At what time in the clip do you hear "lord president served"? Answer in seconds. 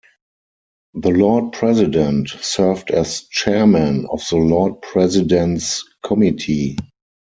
1.11-2.89